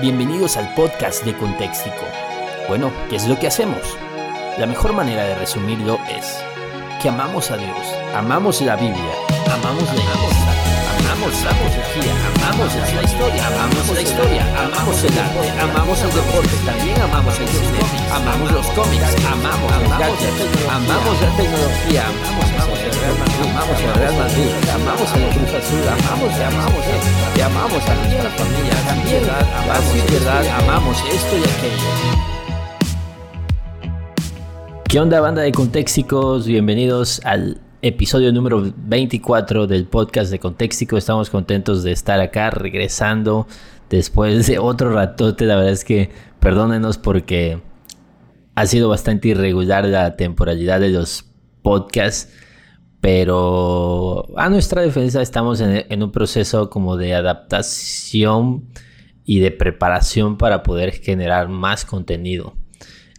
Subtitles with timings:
[0.00, 2.04] Bienvenidos al podcast de Contextico.
[2.68, 3.78] Bueno, ¿qué es lo que hacemos?
[4.58, 6.36] La mejor manera de resumirlo es
[7.00, 7.78] que amamos a Dios,
[8.12, 9.14] amamos la Biblia,
[9.46, 10.53] amamos la iglesia,
[11.24, 16.56] amamos la teología, amamos la historia, amamos la historia, amamos el arte, amamos el deporte,
[16.66, 17.80] también amamos el cine,
[18.12, 19.72] amamos los cómics, amamos
[20.68, 22.44] amamos la tecnología, amamos
[22.84, 26.84] el Real Madrid, amamos el Real Madrid, amamos la Cruz Azul, amamos amamos
[27.34, 31.90] y amamos a nuestra familia, también amamos verdad, amamos esto y aquello.
[34.88, 36.46] ¿Qué onda banda de Contexticos?
[36.46, 40.96] Bienvenidos al episodio número 24 del podcast de Contextico.
[40.96, 43.46] Estamos contentos de estar acá regresando
[43.90, 45.44] después de otro ratote.
[45.44, 46.08] La verdad es que
[46.40, 47.60] perdónenos porque
[48.54, 51.26] ha sido bastante irregular la temporalidad de los
[51.60, 52.32] podcasts.
[53.02, 58.64] Pero a nuestra defensa estamos en, un proceso como de adaptación
[59.26, 62.54] y de preparación para poder generar más contenido.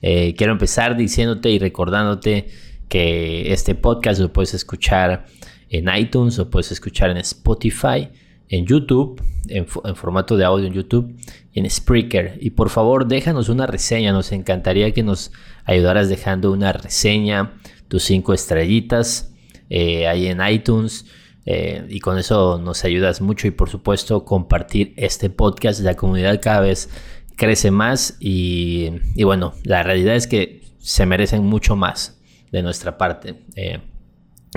[0.02, 2.48] Eh, quiero empezar diciéndote y recordándote
[2.90, 5.26] que este podcast lo puedes escuchar
[5.70, 8.10] en iTunes, lo puedes escuchar en Spotify,
[8.50, 11.16] en YouTube, en, formato de audio en YouTube
[11.54, 12.38] en Spreaker.
[12.42, 14.12] Y por favor, déjanos una reseña.
[14.12, 15.32] Nos encantaría que nos
[15.64, 17.54] ayudaras dejando una reseña,
[17.88, 19.34] tus cinco estrellitas
[19.70, 21.06] eh, ahí en iTunes.
[21.48, 25.82] Eh, y con eso nos ayudas mucho y por supuesto compartir este podcast.
[25.82, 26.90] La comunidad cada vez
[27.36, 32.20] crece más y, y bueno, la realidad es que se merecen mucho más
[32.56, 33.44] de nuestra parte.
[33.56, 33.80] Eh,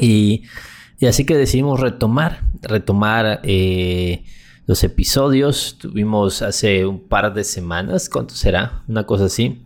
[0.00, 0.44] y,
[0.98, 4.24] y, así que decidimos retomar, retomar eh,
[4.66, 5.76] los episodios.
[5.78, 8.84] Tuvimos hace un par de semanas, ¿cuánto será?
[8.88, 9.64] Una cosa así.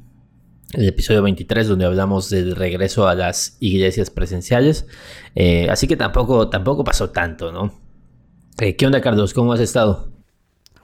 [0.72, 4.86] El episodio 23 donde hablamos del regreso a las iglesias presenciales.
[5.34, 7.78] Eh, así que tampoco, tampoco pasó tanto, ¿no?
[8.56, 9.34] ¿Qué onda, Carlos?
[9.34, 10.12] ¿Cómo has estado?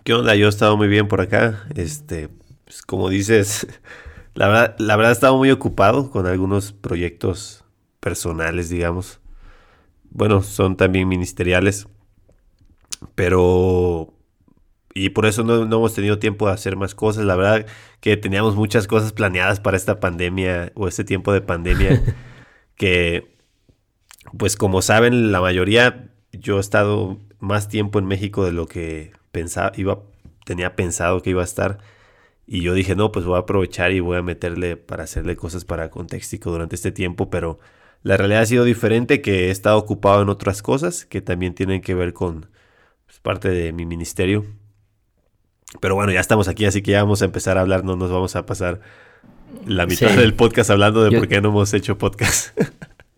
[0.04, 0.34] ¿Qué onda?
[0.34, 1.66] Yo he estado muy bien por acá.
[1.74, 2.28] Este,
[2.64, 3.66] pues como dices,
[4.38, 7.64] la verdad, la verdad he estado muy ocupado con algunos proyectos
[7.98, 9.18] personales, digamos.
[10.10, 11.88] Bueno, son también ministeriales.
[13.16, 14.14] Pero
[14.94, 17.24] y por eso no, no, hemos tenido tiempo de hacer más cosas.
[17.24, 17.66] La verdad
[18.00, 22.00] que teníamos muchas cosas planeadas para esta pandemia o este tiempo de pandemia
[22.76, 23.36] que,
[24.38, 29.10] pues como saben, la mayoría, yo he estado más tiempo en México de lo que
[29.32, 29.98] pensaba, iba,
[30.44, 31.78] tenía pensado que iba a estar.
[32.48, 35.64] Y yo dije, no, pues voy a aprovechar y voy a meterle para hacerle cosas
[35.64, 37.60] para Contextico durante este tiempo, pero
[38.02, 41.82] la realidad ha sido diferente, que he estado ocupado en otras cosas que también tienen
[41.82, 42.48] que ver con
[43.06, 44.46] pues, parte de mi ministerio
[45.80, 48.10] pero bueno, ya estamos aquí, así que ya vamos a empezar a hablar, no nos
[48.10, 48.80] vamos a pasar
[49.66, 50.16] la mitad sí.
[50.16, 51.18] del podcast hablando de Yo...
[51.18, 52.58] por qué no hemos hecho podcast.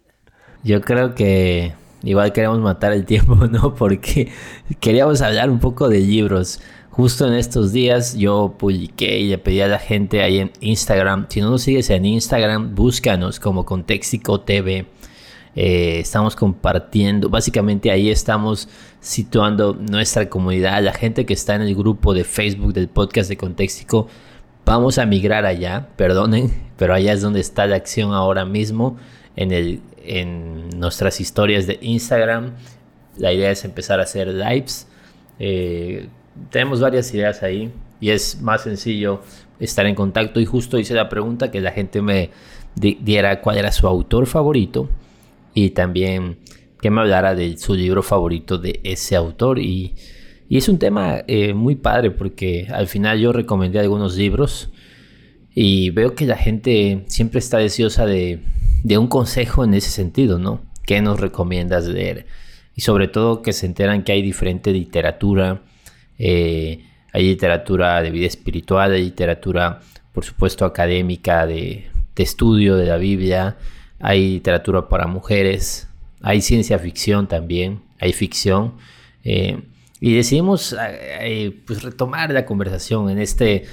[0.65, 3.75] Yo creo que igual queremos matar el tiempo, ¿no?
[3.75, 4.33] Porque
[4.81, 6.61] queríamos hablar un poco de libros.
[6.91, 11.27] Justo en estos días yo publiqué y le pedí a la gente ahí en Instagram,
[11.29, 14.87] si no nos sigues en Instagram, búscanos como Contextico TV.
[15.55, 18.69] Eh, estamos compartiendo, básicamente ahí estamos
[18.99, 23.37] situando nuestra comunidad, la gente que está en el grupo de Facebook del podcast de
[23.37, 24.09] Contextico.
[24.65, 28.97] Vamos a migrar allá, perdonen, pero allá es donde está la acción ahora mismo
[29.37, 32.55] en, el, en nuestras historias de Instagram.
[33.17, 34.89] La idea es empezar a hacer lives.
[35.39, 36.09] Eh,
[36.51, 39.23] tenemos varias ideas ahí y es más sencillo
[39.59, 40.41] estar en contacto.
[40.41, 42.31] Y justo hice la pregunta que la gente me
[42.75, 44.89] diera cuál era su autor favorito
[45.55, 46.39] y también
[46.81, 49.59] que me hablara de su libro favorito de ese autor.
[49.59, 49.95] Y,
[50.49, 54.71] y es un tema eh, muy padre porque al final yo recomendé algunos libros
[55.55, 58.41] y veo que la gente siempre está deseosa de,
[58.83, 60.63] de un consejo en ese sentido, ¿no?
[60.87, 62.27] ¿Qué nos recomiendas leer?
[62.75, 65.63] Y sobre todo que se enteran que hay diferente literatura.
[66.23, 69.81] Eh, hay literatura de vida espiritual, hay literatura,
[70.13, 73.57] por supuesto, académica, de, estudio de la Biblia
[74.01, 75.87] hay literatura para mujeres,
[76.23, 78.75] hay ciencia ficción también, hay ficción.
[79.25, 79.63] Eh,
[80.01, 83.65] y decidimos eh, pues retomar la conversación en este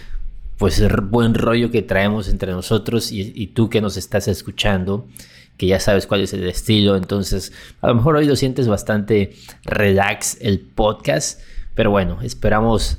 [0.58, 5.08] pues buen rollo que traemos entre nosotros y, y, tú que nos estás escuchando,
[5.55, 9.35] que ya sabes cuál es el estilo, entonces a lo mejor hoy lo sientes bastante
[9.66, 11.41] relax el podcast,
[11.78, 12.97] pero bueno, esperamos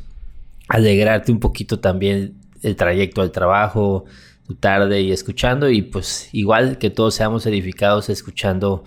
[0.69, 4.05] alegrarte un poquito también el trayecto al trabajo,
[4.47, 8.85] tu tarde y escuchando y pues igual que todos seamos edificados escuchando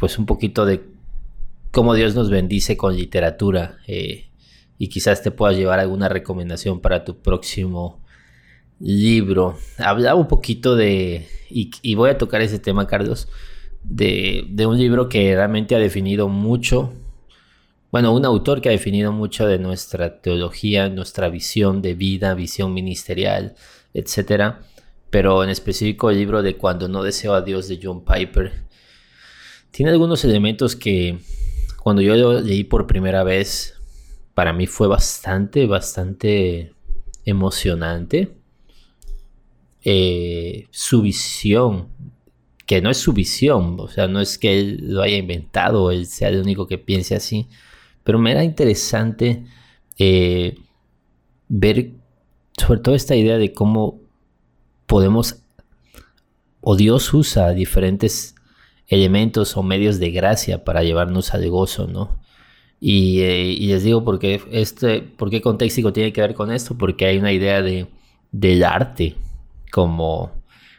[0.00, 0.82] pues un poquito de
[1.70, 4.30] cómo Dios nos bendice con literatura eh,
[4.78, 8.00] y quizás te pueda llevar alguna recomendación para tu próximo
[8.80, 9.56] libro.
[9.78, 13.28] Hablaba un poquito de, y, y voy a tocar ese tema Carlos,
[13.84, 16.92] de, de, un libro que realmente ha definido mucho
[17.90, 22.72] bueno, un autor que ha definido mucho de nuestra teología, nuestra visión de vida, visión
[22.72, 23.54] ministerial,
[23.94, 24.60] etcétera.
[25.10, 28.70] Pero en específico el libro de Cuando no deseo a Dios de John Piper
[29.70, 31.18] tiene algunos elementos que
[31.82, 33.74] cuando yo lo leí por primera vez,
[34.34, 36.74] para mí fue bastante, bastante
[37.24, 38.36] emocionante.
[39.82, 41.88] Eh, su visión,
[42.66, 46.06] que no es su visión, o sea, no es que él lo haya inventado, él
[46.06, 47.48] sea el único que piense así,
[48.04, 49.44] pero me era interesante
[49.98, 50.56] eh,
[51.48, 51.90] ver
[52.56, 54.00] sobre todo esta idea de cómo
[54.86, 55.42] podemos,
[56.60, 58.34] o Dios usa diferentes
[58.88, 62.20] elementos o medios de gracia para llevarnos al gozo, ¿no?
[62.80, 66.76] Y, eh, les digo porque este, ¿por qué contexto tiene que ver con esto?
[66.76, 67.86] Porque hay una idea de,
[68.32, 69.16] del arte
[69.70, 70.32] como,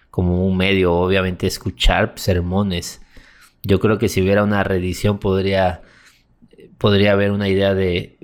[0.10, 3.02] como un medio, obviamente escuchar sermones.
[3.64, 5.82] Yo creo que si hubiera una reedición podría,
[6.82, 8.18] podría haber una idea de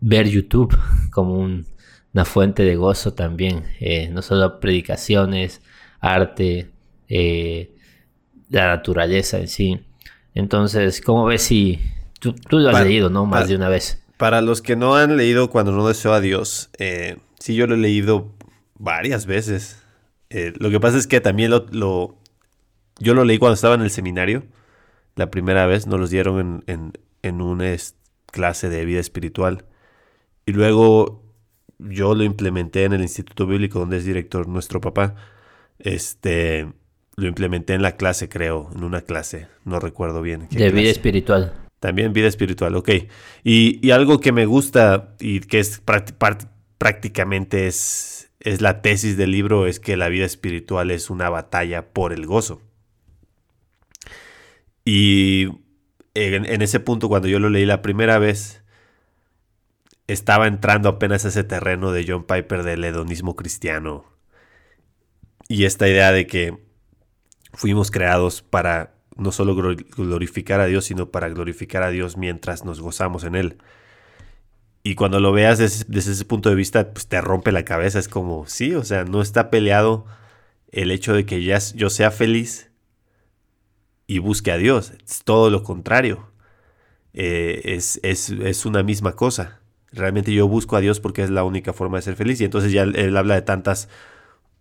[0.00, 0.78] ver YouTube
[1.10, 5.62] como una fuente de gozo también, eh, no solo predicaciones,
[5.98, 6.70] arte,
[7.08, 7.72] eh,
[8.50, 9.80] la naturaleza en sí.
[10.34, 11.80] Entonces, ¿cómo ves si
[12.20, 13.24] tú, lo has leído, no?
[13.24, 14.02] Más de una vez.
[14.18, 17.74] Para los que no han leído Cuando no deseo a Dios, eh, sí, yo lo
[17.74, 18.30] he leído
[18.78, 19.82] varias veces.
[20.28, 22.18] Lo que pasa es que también lo,
[22.98, 24.44] yo lo leí cuando estaba en el seminario.
[25.16, 26.92] La primera vez nos los dieron en, en,
[27.22, 27.76] una
[28.30, 29.64] clase de vida espiritual.
[30.46, 31.22] Y luego
[31.78, 35.14] yo lo implementé en el Instituto Bíblico donde es director nuestro papá.
[35.78, 36.66] Este,
[37.16, 40.48] lo implementé en la clase, creo, en una clase, no recuerdo bien.
[40.50, 41.54] de vida espiritual.
[41.78, 42.90] También vida espiritual, ok.
[43.42, 45.80] Y, algo que me gusta y que es
[46.78, 51.92] prácticamente es, es la tesis del libro es que la vida espiritual es una batalla
[51.92, 52.60] por el gozo.
[54.84, 55.48] Y
[56.14, 58.62] en, ese punto, cuando yo lo leí la primera vez,
[60.06, 64.04] estaba entrando apenas a ese terreno de John Piper del hedonismo cristiano.
[65.48, 66.58] Y esta idea de que
[67.52, 72.80] fuimos creados para no solo glorificar a Dios, sino para glorificar a Dios mientras nos
[72.80, 73.58] gozamos en Él.
[74.82, 77.98] Y cuando lo veas desde, ese punto de vista, pues te rompe la cabeza.
[77.98, 80.06] Es como, sí, o sea, no está peleado
[80.72, 82.69] el hecho de que ya yo sea feliz
[84.10, 84.92] y busque a Dios.
[85.06, 86.32] Es todo lo contrario.
[87.14, 89.60] Eh, es, es, una misma cosa.
[89.92, 92.40] Realmente yo busco a Dios porque es la única forma de ser feliz.
[92.40, 93.88] Y entonces ya él habla de tantas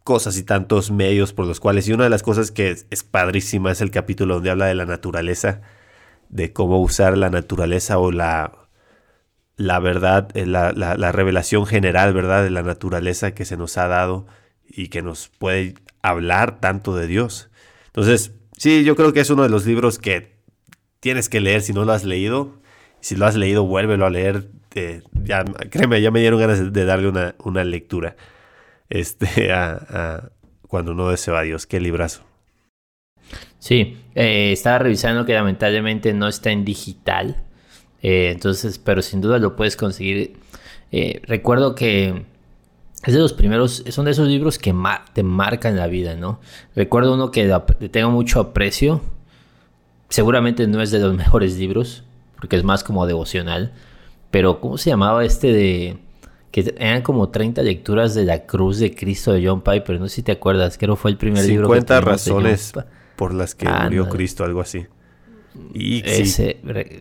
[0.03, 1.87] cosas y tantos medios por los cuales.
[1.87, 4.85] Y una de las cosas que es, padrísima es el capítulo donde habla de la
[4.85, 5.61] naturaleza,
[6.29, 8.67] de cómo usar la naturaleza o la,
[9.57, 12.43] la verdad, eh, la, la, revelación general, ¿verdad?
[12.43, 14.27] De la naturaleza que se nos ha dado
[14.67, 15.73] y que nos puede
[16.03, 17.49] hablar tanto de Dios.
[17.87, 20.37] Entonces, sí, yo creo que es uno de los libros que
[20.99, 22.59] tienes que leer si no lo has leído.
[23.01, 24.49] Si lo has leído, vuélvelo a leer.
[25.23, 28.15] Ya, créeme, ya me dieron ganas de darle una, una lectura
[28.89, 30.29] este, a,
[30.67, 31.65] cuando uno desea a Dios.
[31.65, 32.23] Qué librazo.
[33.59, 37.43] Sí, eh, estaba revisando que lamentablemente no está en digital.
[38.01, 40.33] Eh, entonces, pero sin duda lo puedes conseguir.
[40.91, 42.25] Eh, recuerdo que
[43.03, 44.75] es de los primeros, son de esos libros que
[45.13, 46.39] te marcan la vida, ¿no?
[46.75, 47.49] Recuerdo uno que
[47.91, 49.01] tengo mucho aprecio.
[50.09, 52.03] Seguramente no es de los mejores libros,
[52.35, 53.71] porque es más como devocional.
[54.31, 55.97] Pero, ¿cómo se llamaba este de
[56.51, 60.15] que eran como 30 lecturas de la cruz de Cristo de John Piper, no sé
[60.15, 61.67] si te acuerdas, creo que fue el primer libro.
[61.67, 62.73] 50 razones
[63.15, 64.85] por las que murió Cristo, algo así.
[65.73, 66.01] Y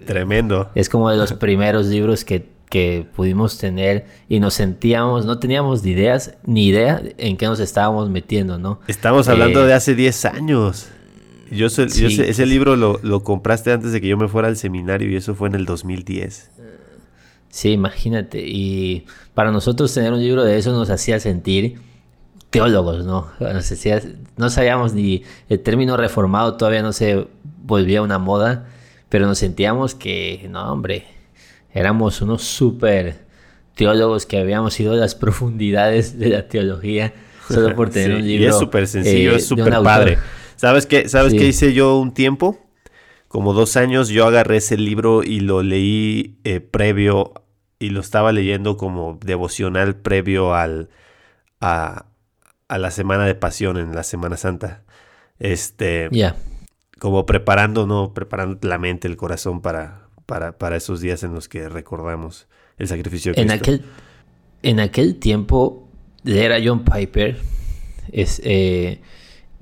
[0.04, 0.70] tremendo.
[0.74, 5.82] Es como de los primeros libros que, que pudimos tener y nos sentíamos, no teníamos
[5.82, 8.80] ni ideas, ni idea en qué nos estábamos metiendo, ¿no?
[8.86, 10.88] Estamos hablando de eh, hace 10 años.
[11.50, 15.16] Yo, ese libro lo, lo compraste antes de que yo me fuera al seminario y
[15.16, 16.50] eso fue en el 2010.
[17.48, 18.42] Sí, imagínate.
[18.46, 21.80] Y para nosotros tener un libro de eso nos hacía sentir
[22.50, 23.28] teólogos, ¿no?
[23.40, 24.02] Nos hacía,
[24.36, 27.26] no sabíamos ni el término reformado todavía no se
[27.62, 28.66] volvía una moda,
[29.08, 31.06] pero nos sentíamos que, no, hombre,
[31.78, 33.26] éramos unos súper
[33.74, 37.14] teólogos que habíamos ido a las profundidades de la teología
[37.48, 38.44] solo por tener un libro.
[38.44, 40.18] Y es súper sencillo, es eh, súper padre.
[40.56, 42.58] ¿Sabes qué, ¿Sabes qué hice yo un tiempo?
[43.28, 47.34] como dos años yo agarré ese libro y lo leí eh, previo
[47.78, 50.88] y lo estaba leyendo como devocional previo al,
[51.60, 52.06] a,
[52.70, 54.82] la semana de pasión en la Semana Santa.
[55.38, 56.36] Este, ya
[56.98, 58.12] como preparando, ¿no?
[58.12, 62.86] Preparando la mente, el corazón para, para, para esos días en los que recordamos el
[62.86, 63.54] sacrificio de Cristo.
[63.54, 63.84] En aquel,
[64.62, 65.88] en aquel tiempo,
[66.22, 67.38] leer a John Piper
[68.12, 69.00] es, eh,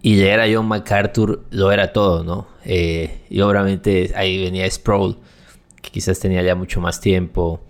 [0.03, 2.49] y leer a John MacArthur lo era todo, ¿no?
[2.65, 5.17] Eh, y obviamente ahí venía Sproul,
[5.81, 7.61] que quizás tenía ya mucho más tiempo.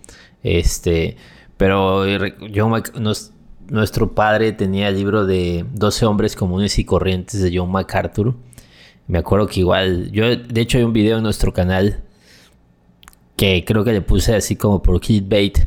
[0.41, 1.17] Este,
[1.55, 2.03] pero
[2.53, 2.81] John
[3.69, 8.33] nuestro padre tenía el libro de 12 hombres comunes y corrientes de John MacArthur.
[9.05, 12.03] Me acuerdo que igual, yo de hecho hay un video en nuestro canal
[13.37, 15.59] que creo que le puse así como por clickbait.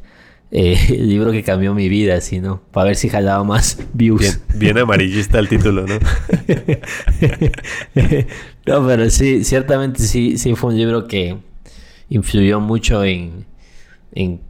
[0.52, 2.60] Eh, el libro que cambió mi vida, así, ¿no?
[2.72, 4.40] Para ver si jalaba más views.
[4.54, 5.94] Bien, amarillista el título, ¿no?
[8.66, 11.38] no, pero sí, ciertamente sí, sí fue un libro que
[12.08, 13.46] influyó mucho en,
[14.12, 14.40] en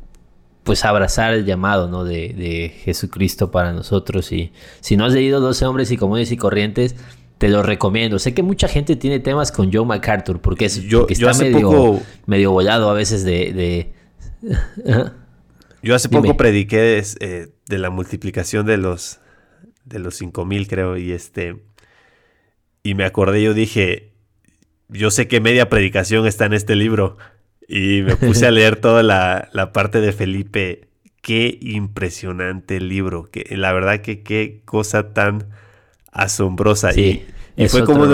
[0.65, 2.05] pues abrazar el llamado, ¿no?
[2.05, 4.33] De, de, Jesucristo para nosotros.
[4.33, 6.97] Y si no has leído 12 hombres y comunes y corrientes,
[7.41, 8.19] te lo recomiendo.
[8.19, 12.53] Sé que mucha gente tiene temas con Joe MacArthur porque, es, yo, está medio, medio
[12.53, 13.95] volado a veces de...
[15.83, 19.21] yo hace poco prediqué eh, de la multiplicación de los
[19.85, 21.57] de los 5000 creo y este
[22.83, 24.13] y me acordé yo dije
[24.89, 27.19] yo sé que media predicación está en este libro
[27.69, 30.89] y me puse a leer toda la, la parte de Felipe
[31.21, 35.49] qué impresionante libro que la verdad que qué cosa tan
[36.13, 36.93] asombrosa.
[36.99, 37.27] y,
[37.69, 38.07] fue como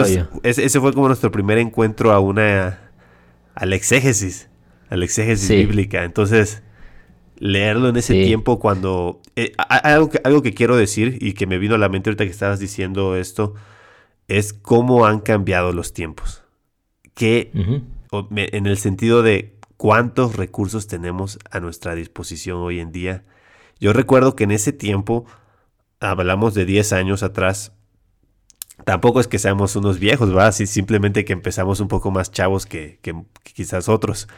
[0.42, 2.90] ese, fue como nuestro primer encuentro a una
[3.54, 4.48] al exégesis,
[4.90, 6.04] al exégesis bíblica.
[6.04, 6.62] Entonces,
[7.38, 11.58] leerlo en ese tiempo cuando eh, algo, que, algo que quiero decir y que me
[11.58, 13.54] vino a la mente ahorita que estabas diciendo esto
[14.28, 16.42] es cómo han cambiado los tiempos.
[17.14, 17.50] Que
[18.12, 23.24] en el sentido de cuántos recursos tenemos a nuestra disposición hoy en día.
[23.78, 25.26] Yo recuerdo que en ese tiempo,
[26.00, 27.72] hablamos de 10 años atrás,
[28.85, 30.35] tampoco es que seamos unos viejos.
[30.37, 32.99] Así simplemente que empezamos un poco más chavos que,
[33.42, 34.28] quizás otros.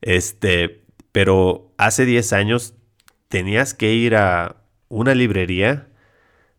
[0.00, 2.74] Este, pero hace 10 años
[3.28, 4.56] tenías que ir a
[4.88, 5.88] una librería.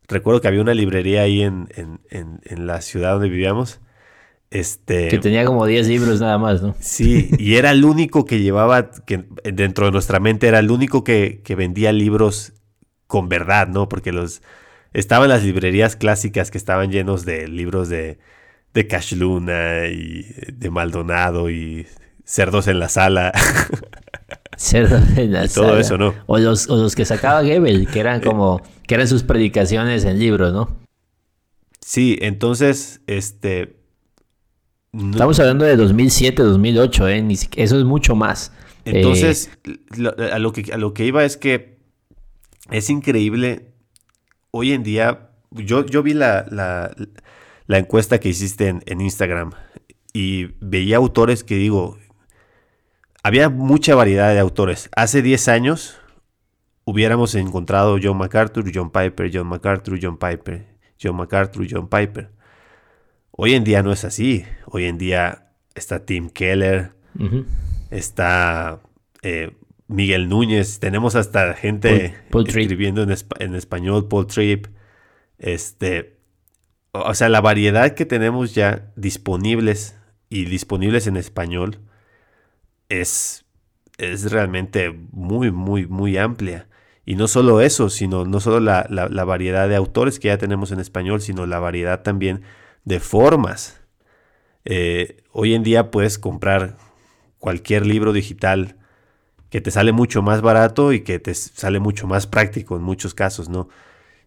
[0.08, 1.68] Recuerdo que había una librería ahí en,
[2.10, 3.80] en, la ciudad donde vivíamos.
[4.50, 6.76] Este, que tenía como 10 libros nada más, ¿no?
[6.78, 11.02] Sí, y era el único que llevaba, que dentro de nuestra mente era el único
[11.02, 12.52] que, que vendía libros
[13.06, 13.88] con verdad, ¿no?
[13.88, 14.42] Porque los,
[14.94, 18.18] Estaban las librerías clásicas que estaban llenos de libros de,
[18.72, 21.86] de Cash Luna y de Maldonado y
[22.24, 23.32] Cerdos en la Sala.
[24.56, 25.68] Cerdos en la sala.
[25.68, 26.14] Todo eso, ¿no?
[26.26, 30.20] O los, o los que sacaba Gebel, que eran como, que eran sus predicaciones en
[30.20, 30.76] libros, ¿no?
[31.80, 33.76] Sí, entonces, este...
[34.92, 37.26] Estamos hablando de 2007, 2008, ¿eh?
[37.56, 38.52] eso es mucho más.
[38.84, 41.78] Entonces, eh, a, lo que, a lo que iba es que
[42.70, 43.73] es increíble
[44.56, 46.46] hoy en día, yo, yo vi la,
[47.66, 49.50] la, encuesta que hiciste en, Instagram
[50.12, 51.98] y veía autores que digo,
[53.24, 54.90] había mucha variedad de autores.
[54.94, 55.98] Hace 10 años
[56.84, 60.64] hubiéramos encontrado John MacArthur, John Piper, John MacArthur, John Piper,
[61.02, 62.30] John MacArthur, John Piper.
[63.32, 64.44] Hoy en día no es así.
[64.66, 66.92] Hoy en día está Tim Keller,
[67.90, 68.78] está
[69.22, 69.50] eh,
[69.86, 74.66] Miguel Núñez, tenemos hasta gente escribiendo en, español, Paul Tripp.
[75.38, 76.16] Este,
[76.92, 79.96] o sea, la variedad que tenemos ya disponibles
[80.30, 81.80] y disponibles en español
[82.88, 83.44] es,
[83.98, 86.66] es realmente muy, muy, muy amplia.
[87.04, 90.80] Y no solo eso, sino no solo la, variedad de autores que ya tenemos en
[90.80, 92.42] español, sino la variedad también
[92.84, 93.82] de formas.
[94.64, 96.78] Eh, hoy en día puedes comprar
[97.38, 98.78] cualquier libro digital
[99.54, 103.14] que te sale mucho más barato y que te sale mucho más práctico en muchos
[103.14, 103.68] casos, ¿no?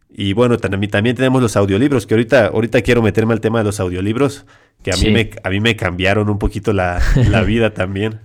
[0.09, 3.65] Y bueno, también, también tenemos los audiolibros, que ahorita, ahorita quiero meterme al tema de
[3.65, 4.45] los audiolibros,
[4.83, 7.01] que a, mí, me, a mí me cambiaron un poquito la,
[7.45, 8.21] vida también.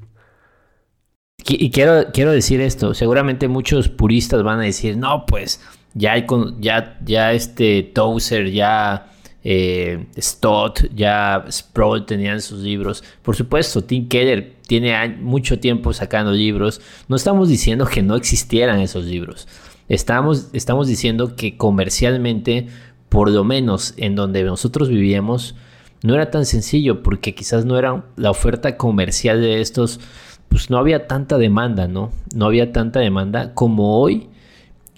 [1.44, 5.61] Y quiero, quiero decir esto, seguramente muchos puristas van a decir, no, pues
[5.94, 9.09] ya hay con, ya, ya este Tozer, ya
[9.42, 13.02] eh, Stott, ya Sproul tenían sus libros.
[13.23, 16.81] Por supuesto, Tim Keller tiene mucho tiempo sacando libros.
[17.07, 19.47] No estamos diciendo que no existieran esos libros.
[19.91, 22.69] Estamos, estamos diciendo que comercialmente,
[23.11, 25.57] por lo menos en donde nosotros vivíamos,
[26.02, 30.00] no era tan sencillo porque quizás no era la oferta comercial de estos,
[30.49, 32.11] pues no había tanta demanda, ¿no?
[32.35, 34.31] No había tanta demanda como hoy,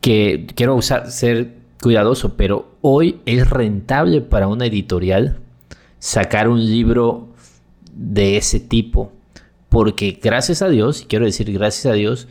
[0.01, 5.41] que quiero usar, ser cuidadoso, pero hoy es rentable para una editorial
[5.99, 7.31] sacar un libro
[7.93, 9.11] de ese tipo.
[9.75, 12.29] Porque gracias a Dios, y quiero decir gracias a Dios,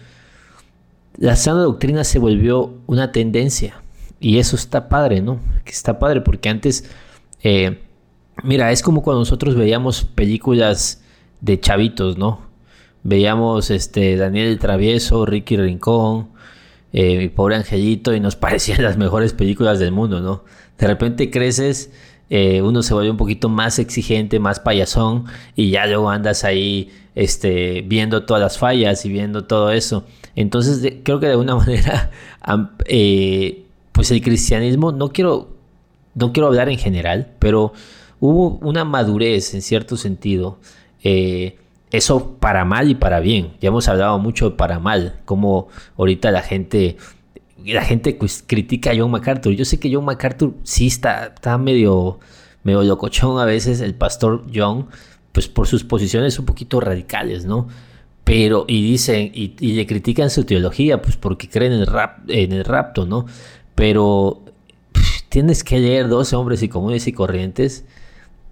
[1.17, 3.81] la sana doctrina se volvió una tendencia.
[4.21, 5.41] Y eso está padre, ¿no?
[5.65, 6.89] Está padre porque antes,
[7.43, 7.81] eh,
[8.45, 11.03] mira, es como cuando nosotros veíamos películas
[11.41, 12.39] de chavitos, ¿no?
[13.03, 16.29] Veíamos este, Daniel el Travieso, Ricky Rincón,
[16.93, 20.45] eh, mi pobre angelito, y nos parecían las mejores películas del mundo, ¿no?
[20.77, 21.91] De repente creces
[22.35, 25.25] eh, uno se vuelve un poquito más exigente, más payasón
[25.55, 30.03] y ya luego andas ahí este, viendo todas las fallas y viendo todo eso.
[30.35, 32.09] Entonces creo que de alguna manera,
[32.87, 35.49] eh, pues el cristianismo, no quiero,
[36.15, 37.73] no quiero hablar en general, pero
[38.19, 40.57] hubo una madurez en cierto sentido.
[41.03, 41.59] Eh,
[41.91, 43.51] eso para mal y para bien.
[43.61, 46.97] Ya hemos hablado mucho para mal, como ahorita la gente
[47.65, 49.53] la gente critica a John MacArthur.
[49.53, 52.20] Yo sé que John MacArthur sí está, está medio,
[52.63, 54.88] medio locochón a veces, el pastor John,
[55.32, 57.67] pues por sus posiciones un poquito radicales, ¿no?
[58.24, 62.53] Pero, y dicen, y, le critican su teología, pues porque creen en el, rap, en
[62.53, 63.25] el rapto, ¿no?
[63.75, 64.43] Pero
[65.29, 67.86] tienes que leer 12 hombres y comunes y corrientes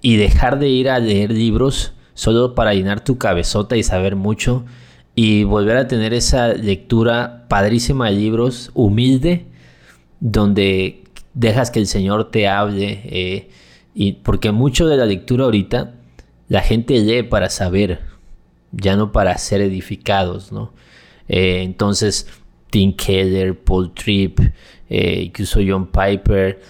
[0.01, 4.65] y dejar de ir a leer libros solo para llenar tu cabezota y saber mucho
[5.15, 9.45] y volver a tener esa lectura padrísima de libros, humilde,
[10.19, 11.03] donde
[11.33, 13.49] dejas que el Señor te hable, eh,
[13.93, 15.95] y porque mucho de la lectura ahorita
[16.47, 18.01] la gente lee para saber,
[18.71, 20.73] ya no para ser edificados, ¿no?
[21.27, 22.27] Eh, entonces,
[22.69, 24.39] Tim Keller, Paul Tripp,
[24.89, 26.61] eh, incluso John Piper,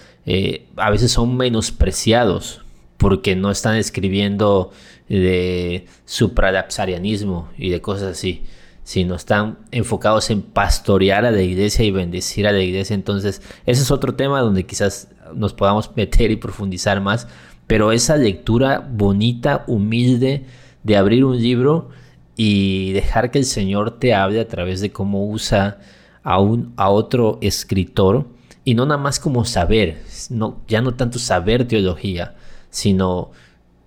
[0.76, 2.60] a veces son menospreciados
[2.96, 4.70] porque no están escribiendo
[5.18, 8.44] de supralapsarianismo y de cosas así,
[8.82, 12.94] sino están enfocados en pastorear a la iglesia y bendecir a la iglesia.
[12.94, 17.28] Entonces, ese es otro tema donde quizás nos podamos meter y profundizar más,
[17.66, 20.46] pero esa lectura bonita, humilde,
[20.82, 21.90] de abrir un libro
[22.36, 25.78] y dejar que el Señor te hable a través de cómo usa
[26.22, 28.26] a, un, a otro escritor
[28.64, 32.34] y no nada más como saber, no, ya no tanto saber teología,
[32.70, 33.30] sino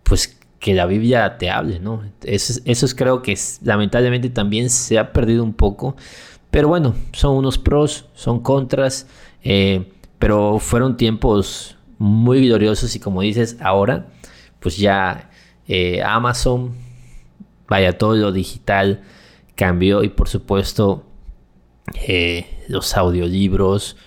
[0.03, 0.35] pues
[0.65, 2.01] que la Biblia te hable, ¿no?
[2.24, 5.95] Eso, es, creo que lamentablemente también se ha perdido un poco.
[6.50, 9.05] Pero bueno, son unos pros, son contras,
[9.43, 14.07] eh, pero fueron tiempos muy gloriosos y como dices, ahora
[14.60, 15.29] pues ya
[15.67, 16.74] eh, Amazon,
[17.67, 19.03] vaya, todo lo digital
[19.53, 21.05] cambió y por supuesto
[22.07, 23.98] eh, los audiolibros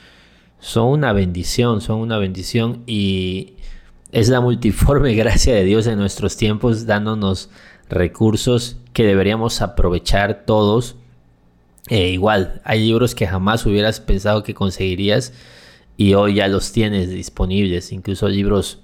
[0.59, 3.58] son una bendición, son una bendición y
[4.13, 7.51] es la multiforme gracia de Dios en nuestros tiempos dándonos
[7.89, 10.97] recursos que deberíamos aprovechar todos.
[11.89, 15.33] E igual, hay libros que jamás hubieras pensado que conseguirías
[15.97, 18.81] y hoy ya los tienes disponibles, incluso libros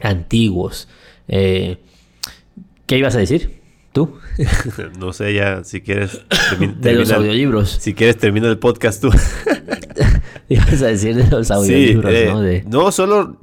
[0.00, 0.88] antiguos.
[1.28, 1.78] Eh,
[2.86, 3.60] ¿Qué ibas a decir?
[3.92, 4.18] ¿Tú?
[4.98, 6.22] no sé, ya, si quieres.
[6.80, 7.70] de los audiolibros.
[7.70, 9.10] Si quieres, termina el podcast tú.
[10.48, 12.84] ibas a decir de los audiolibros, eh, ¿no?
[12.84, 13.38] No, solo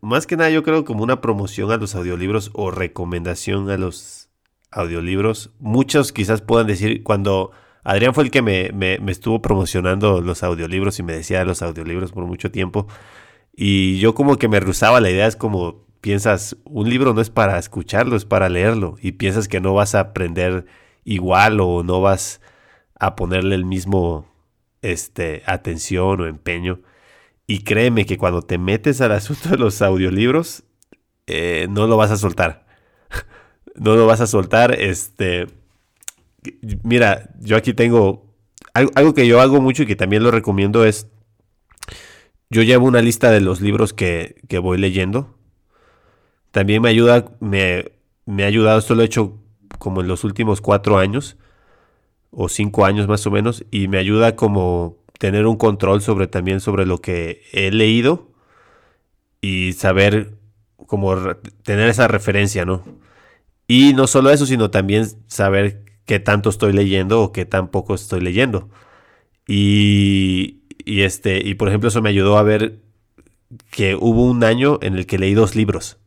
[0.00, 4.28] más que nada yo creo como una promoción a los audiolibros o recomendación a los
[4.70, 5.50] audiolibros.
[5.58, 7.52] Muchos quizás puedan decir, cuando
[7.84, 12.12] Adrián fue el que me, estuvo promocionando los audiolibros y me decía de los audiolibros
[12.12, 12.86] por mucho tiempo,
[13.54, 17.30] y yo como que me rehusaba la idea, es como piensas, un libro no es
[17.30, 20.66] para escucharlo, es para leerlo, y piensas que no vas a aprender
[21.04, 22.40] igual o no vas
[22.98, 24.26] a ponerle el mismo
[24.82, 26.80] este, atención o empeño.
[27.50, 30.64] Y créeme que cuando te metes al asunto de los audiolibros,
[31.26, 32.66] eh, no lo vas a soltar.
[33.74, 34.78] no lo vas a soltar.
[34.78, 35.46] Este.
[36.82, 38.26] Mira, yo aquí tengo.
[38.74, 41.08] Algo, que yo hago mucho y que también lo recomiendo es.
[42.50, 45.34] Yo llevo una lista de los libros que, voy leyendo.
[46.50, 47.32] También me ayuda.
[47.40, 47.92] Me,
[48.26, 48.78] me ha ayudado.
[48.78, 49.38] Esto lo he hecho
[49.78, 51.38] como en los últimos cuatro años.
[52.30, 53.64] O cinco años más o menos.
[53.70, 58.28] Y me ayuda como tener un control sobre también sobre lo que he leído
[59.40, 60.38] y saber
[60.86, 61.14] como
[61.62, 62.82] tener esa referencia, ¿no?
[63.66, 67.94] Y no solo eso, sino también saber qué tanto estoy leyendo o qué tan poco
[67.94, 68.70] estoy leyendo.
[69.46, 72.78] Y, y este, y por ejemplo, eso me ayudó a ver
[73.70, 75.98] que hubo un año en el que leí dos libros.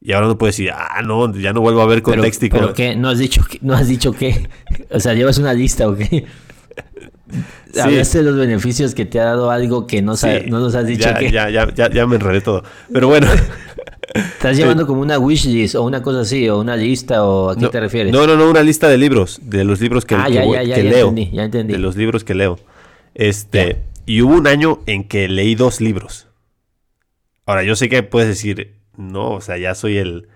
[0.00, 2.46] Y ahora no puedo decir, ah, no, ya no vuelvo a ver contexto.
[2.50, 2.96] Pero, pero ¿qué?
[2.96, 4.48] ¿No has dicho, no has dicho qué?
[4.90, 6.26] O sea, llevas una lista o qué?
[7.80, 10.14] Hablaste de los beneficios que te ha dado algo que no,
[10.48, 11.30] no nos has dicho ya, que...
[11.30, 12.62] Ya, ya, ya, ya me enredé todo.
[12.92, 13.26] Pero bueno.
[14.14, 17.68] ¿Estás llevando como una wishlist o una cosa así, o una lista, o a qué
[17.68, 18.12] te refieres?
[18.12, 20.62] No, no, no, una lista de libros, de los libros que, ah, que, ya, ya,
[20.62, 21.08] ya, leo.
[21.08, 21.72] Entendí, ya entendí.
[21.74, 22.58] De los libros que leo.
[23.14, 26.26] Este, y hubo un año en que leí dos libros.
[27.46, 30.26] Ahora, yo sé que puedes decir, no, o sea, ya soy el,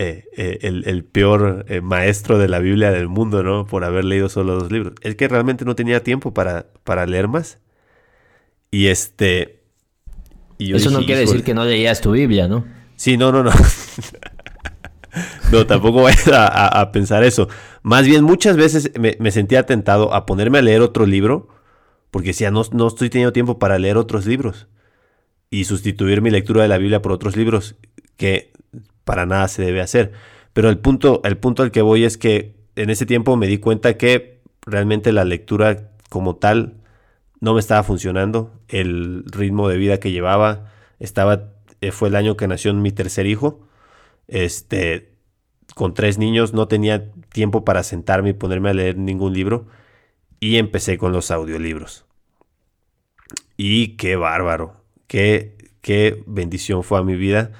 [0.00, 3.66] eh, eh, el, peor eh, maestro de la Biblia del mundo, ¿no?
[3.66, 4.94] Por haber leído solo dos libros.
[5.00, 7.58] Es que realmente no tenía tiempo para, para leer más.
[8.70, 9.64] Y este...
[10.56, 12.64] Y Eso no quiere decir que no leías tu Biblia, ¿no?
[12.94, 13.50] Sí, no, no, no.
[15.52, 17.48] no, tampoco vayas a, pensar eso.
[17.82, 21.48] Más bien, muchas veces me, sentía tentado a ponerme a leer otro libro,
[22.12, 24.68] porque decía, no, no estoy teniendo tiempo para leer otros libros.
[25.50, 27.74] y sustituir mi lectura de la Biblia por otros libros,
[28.18, 28.52] que
[29.04, 30.12] para nada se debe hacer.
[30.52, 33.56] Pero el punto, el punto al que voy es que en ese tiempo me di
[33.56, 36.74] cuenta que realmente la lectura como tal
[37.40, 38.52] no me estaba funcionando.
[38.68, 43.26] El ritmo de vida que llevaba estaba, eh, fue el año que nació mi tercer
[43.26, 43.66] hijo.
[44.26, 45.14] Este,
[45.74, 49.66] con tres niños no tenía tiempo para sentarme y ponerme a leer ningún libro.
[50.40, 52.04] Y empecé con los audiolibros.
[53.56, 57.52] Y qué bárbaro, qué, qué bendición fue a mi vida.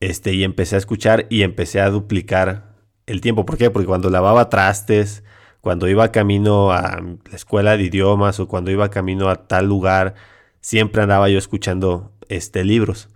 [0.00, 3.44] Este, y empecé a escuchar y empecé a duplicar el tiempo.
[3.46, 3.70] ¿Por qué?
[3.70, 5.24] Porque cuando lavaba trastes,
[5.60, 10.14] cuando iba camino a la escuela de idiomas o cuando iba camino a tal lugar,
[10.60, 13.08] siempre andaba yo escuchando este, libros.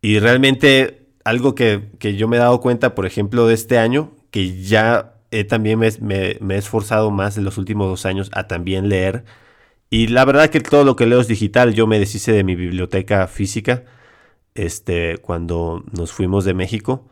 [0.00, 4.62] Y realmente algo que, yo me he dado cuenta, por ejemplo, de este año, que
[4.62, 5.14] ya
[5.48, 9.24] también me, me, he esforzado más en los últimos dos años a también leer.
[9.90, 11.74] Y la verdad que todo lo que leo es digital.
[11.74, 13.84] Yo me deshice de mi biblioteca física
[14.58, 17.08] este, cuando nos fuimos de México.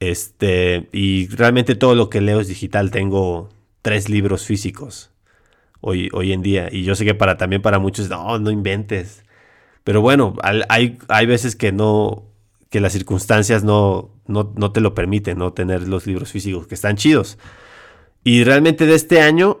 [0.00, 2.90] Este, y realmente todo lo que leo es digital.
[2.90, 3.48] Tengo
[3.82, 5.10] tres libros físicos
[5.80, 6.68] hoy, hoy en día.
[6.70, 9.24] Y yo sé que para también para muchos, no, no inventes.
[9.84, 10.36] Pero bueno,
[10.68, 12.26] hay, hay veces que no,
[12.70, 16.74] que las circunstancias no, no, no te lo permiten, no tener los libros físicos, que
[16.74, 17.38] están chidos.
[18.22, 19.60] Y realmente de este año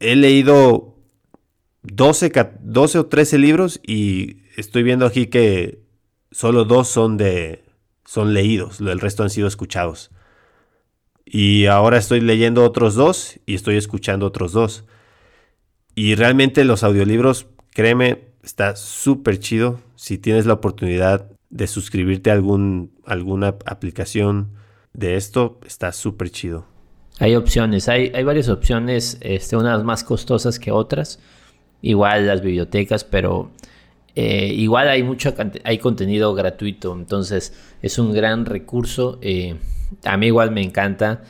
[0.00, 0.96] he leído
[1.82, 5.83] 12, 12 o 13 libros y estoy viendo aquí que
[6.34, 7.62] solo dos son de
[8.04, 10.10] son leídos, el resto han sido escuchados.
[11.24, 14.84] Y ahora estoy leyendo otros dos y estoy escuchando otros dos.
[15.94, 19.80] Y realmente los audiolibros, créeme, está súper chido.
[19.94, 24.50] Si tienes la oportunidad de suscribirte a algún, alguna aplicación
[24.92, 26.66] de esto, está súper chido.
[27.20, 31.20] Hay opciones, hay, hay varias opciones, este, unas más costosas que otras.
[31.80, 33.52] Igual las bibliotecas, pero
[34.16, 39.18] eh, igual hay mucho hay contenido gratuito, entonces es un gran recurso.
[39.22, 39.56] Eh,
[40.04, 41.22] a mí igual me encanta.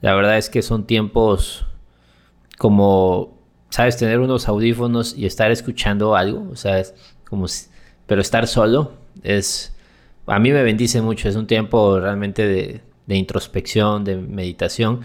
[0.00, 1.66] La verdad es que son tiempos
[2.58, 3.38] como,
[3.70, 6.94] sabes, tener unos audífonos y estar escuchando algo, o sea, es
[7.28, 7.46] como,
[8.06, 9.74] pero estar solo es,
[10.26, 11.28] a mí me bendice mucho.
[11.28, 12.80] Es un tiempo realmente de,
[13.16, 15.02] introspección, de meditación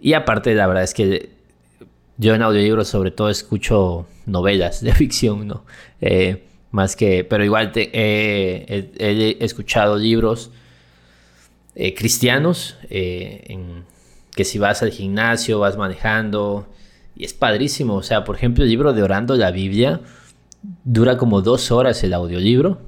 [0.00, 1.28] y aparte la verdad es que
[2.16, 5.64] yo en audiolibros sobre todo escucho novelas de ficción, ¿no?
[6.00, 10.50] Eh, más que, pero igual te, he escuchado libros
[11.76, 13.56] eh, cristianos, eh,
[14.34, 16.66] que si vas al gimnasio, vas manejando,
[17.16, 17.94] y es padrísimo.
[17.94, 20.00] O sea, por ejemplo, el libro de Orando la Biblia
[20.84, 22.80] dura como dos horas el audiolibro,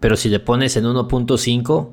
[0.00, 1.90] pero si le pones en 1.5,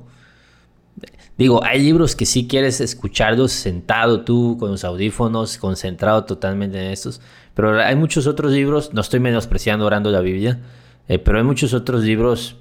[1.38, 6.92] digo, hay libros que sí quieres escucharlos sentado tú con los audífonos, concentrado totalmente en
[6.92, 7.20] estos,
[7.54, 10.60] pero hay muchos otros libros, no estoy menospreciando Orando la Biblia,
[11.08, 12.58] eh, pero hay muchos otros libros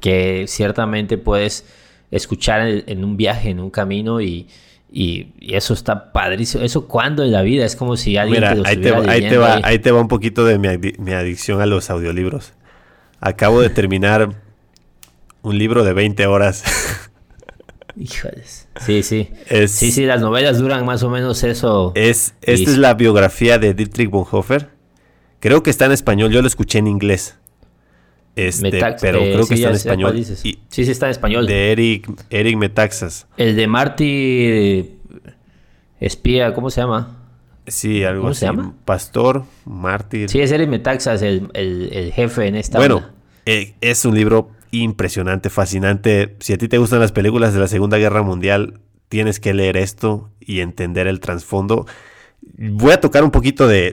[0.00, 1.64] que ciertamente puedes
[2.10, 4.48] escuchar en, un viaje, en un camino y,
[5.40, 6.64] eso está padrísimo.
[6.64, 9.60] Eso cuando en la vida es como si alguien Mira, ahí, te, ahí, te va,
[9.62, 9.78] ahí.
[9.78, 12.54] te va un poquito de mi, adicción a los audiolibros.
[13.20, 14.30] Acabo de terminar
[15.42, 16.64] un libro de 20 horas.
[17.96, 18.68] Híjoles.
[18.84, 19.30] Sí, sí.
[19.68, 21.92] sí, sí, las novelas duran más o menos eso.
[21.94, 24.68] Es, esta es la biografía de Dietrich Bonhoeffer.
[25.40, 27.36] Creo que está en español, yo lo escuché en inglés.
[28.36, 30.24] Este, pero eh, creo que está en español.
[30.24, 31.46] sí, sí está en español.
[31.46, 33.26] De Eric, Eric Metaxas.
[33.38, 34.96] El de Marty
[36.00, 37.16] Espía, ¿cómo se llama?
[37.66, 38.74] Sí, algo ¿Cómo se llama?
[38.84, 40.28] Pastor, mártir.
[40.28, 42.78] Sí, es Eric Metaxas, el, jefe en esta.
[42.78, 43.08] Bueno,
[43.46, 44.50] eh, es un libro
[44.82, 46.36] impresionante, fascinante.
[46.40, 49.76] Si a ti te gustan las películas de la Segunda Guerra Mundial, tienes que leer
[49.76, 51.86] esto y entender el trasfondo.
[52.42, 53.92] Voy a tocar un poquito de,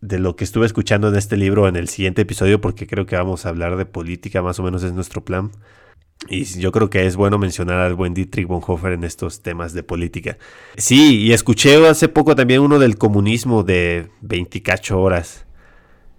[0.00, 3.16] de lo que estuve escuchando en este libro en el siguiente episodio, porque creo que
[3.16, 5.50] vamos a hablar de política, más o menos es nuestro plan.
[6.28, 9.84] Y yo creo que es bueno mencionar al buen Dietrich Bonhoeffer en estos temas de
[9.84, 10.36] política.
[10.76, 15.46] Sí, y escuché hace poco también uno del comunismo de 28 horas.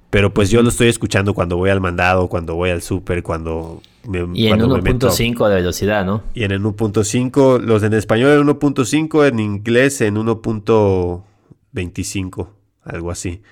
[0.10, 3.82] Pero pues yo lo estoy escuchando cuando voy al mandado, cuando voy al súper, cuando
[4.08, 6.24] me Y en 1.5 de velocidad, ¿no?
[6.34, 12.48] Y en el 1.5, los en español en 1.5, en inglés en 1.25,
[12.84, 13.44] algo así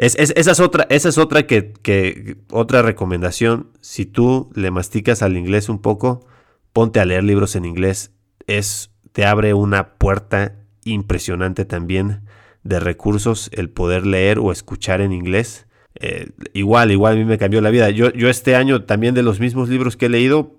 [0.00, 3.68] esa es otra, esa es otra que, otra recomendación.
[3.82, 6.26] Si tú le masticas al inglés un poco,
[6.72, 8.12] ponte a leer libros en inglés.
[8.46, 12.22] Es, te abre una puerta impresionante también
[12.62, 15.66] de recursos el poder leer o escuchar en inglés.
[15.96, 17.90] Eh, igual, igual a mí me cambió la vida.
[17.90, 20.56] Yo, yo este año también de los mismos libros que he leído,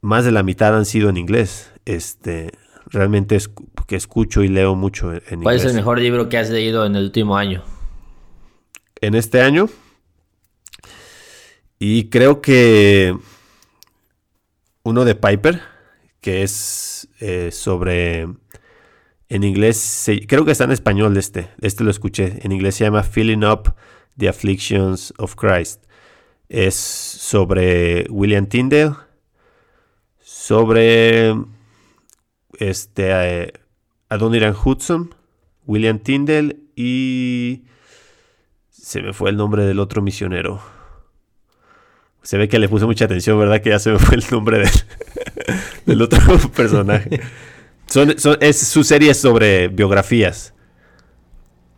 [0.00, 1.72] más de la mitad han sido en inglés.
[1.84, 2.50] Este,
[2.86, 3.50] realmente es
[3.86, 5.42] que escucho y leo mucho en inglés.
[5.42, 7.62] ¿Cuál es el mejor libro que has leído en el último año?
[9.00, 9.68] en este año.
[11.78, 13.16] Y creo que
[14.82, 15.60] uno de Piper,
[16.20, 18.28] que es eh, sobre,
[19.28, 23.02] en inglés, creo que está en español este, este lo escuché, en inglés se llama
[23.02, 23.74] Filling Up
[24.16, 25.84] the Afflictions of Christ.
[26.48, 28.94] Es sobre William Tyndale,
[30.20, 31.34] sobre
[32.58, 33.52] este, eh,
[34.08, 35.14] Adoniran Hudson,
[35.66, 37.64] William Tyndale y
[38.70, 40.60] se me fue el nombre del otro misionero.
[42.22, 43.60] Se ve que le puse mucha atención, ¿verdad?
[43.60, 44.68] Que ya se me fue el nombre
[45.86, 46.20] del, otro
[46.56, 47.20] personaje.
[48.40, 50.55] es su serie sobre biografías.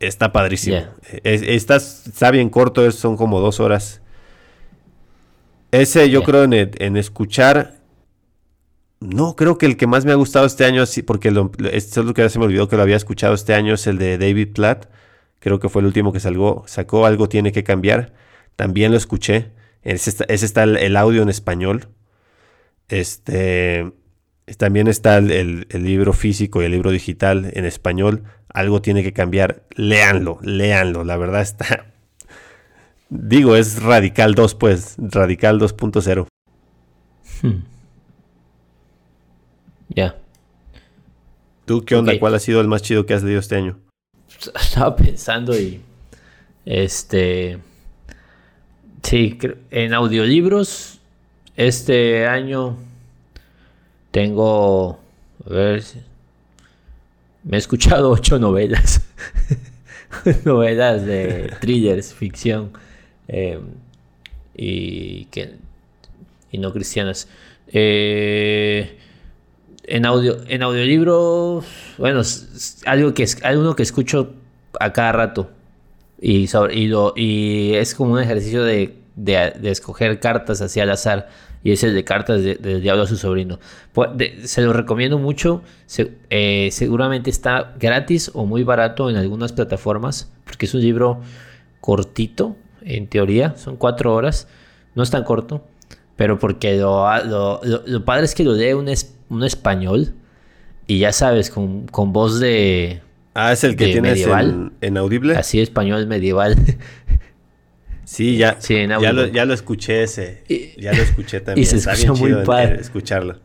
[0.00, 0.78] Está padrísimo.
[1.24, 4.00] está, está, bien corto, son como dos horas.
[5.70, 7.78] Ese yo creo en, en, escuchar.
[9.00, 12.06] No, creo que el que más me ha gustado este año, porque lo, esto es
[12.06, 14.18] lo que ya se me olvidó que lo había escuchado este año, es el de
[14.18, 14.86] David Platt.
[15.40, 18.12] Creo que fue el último que salgó, sacó Algo Tiene que Cambiar.
[18.56, 19.52] También lo escuché.
[19.82, 21.88] Ese está, el, audio en español.
[22.88, 23.92] Este,
[24.56, 28.24] también está el, libro físico y el libro digital en español.
[28.48, 29.62] Algo tiene que cambiar.
[29.74, 31.04] Léanlo, léanlo.
[31.04, 31.86] La verdad está.
[33.10, 34.96] Digo, es Radical 2, pues.
[34.98, 36.26] Radical 2.0.
[37.42, 37.62] Hmm.
[39.90, 40.16] Ya.
[41.64, 42.18] ¿Tú qué onda?
[42.18, 43.78] ¿Cuál ha sido el más chido que has leído este año?
[44.60, 45.80] Estaba pensando y.
[46.64, 47.58] Este.
[49.02, 49.38] Sí,
[49.70, 51.00] en audiolibros
[51.56, 52.76] este año
[54.10, 55.00] tengo,
[55.46, 55.82] a ver,
[57.44, 59.02] me he escuchado ocho novelas,
[60.44, 62.72] novelas de thrillers, ficción
[63.26, 63.62] em,
[64.54, 65.54] y, que,
[66.50, 67.28] y no cristianas.
[67.68, 68.98] Eh,
[69.84, 71.64] en audio, en audiolibros,
[71.96, 72.22] bueno,
[72.86, 74.34] algo que es algo que escucho
[74.78, 75.50] a cada rato
[76.20, 78.96] y, sobre, y, y es como un ejercicio de,
[79.62, 81.28] escoger cartas hacia al azar.
[81.68, 83.60] Y es el de cartas del diablo a su sobrino.
[83.92, 84.08] Pues,
[84.50, 85.60] se lo recomiendo mucho.
[86.30, 90.32] Eh, seguramente está gratis o muy barato en algunas plataformas.
[90.46, 91.20] Porque es un libro
[91.82, 93.54] cortito, en teoría.
[93.58, 94.48] Son cuatro horas.
[94.94, 95.62] No es tan corto.
[96.16, 98.90] Pero porque lo, lo, padre es que lo lee un,
[99.28, 100.14] un español.
[100.86, 103.02] Y ya sabes, con, con voz de,
[103.34, 104.26] Ah, es el que tienes
[104.80, 105.36] en, Audible.
[105.36, 106.56] Así, español medieval.
[108.08, 110.42] Sí, ya, ya, lo, ya, lo, escuché ese.
[110.78, 111.62] ya lo escuché también.
[111.62, 112.80] Y se escucha muy padre.
[112.80, 113.36] escucharlo.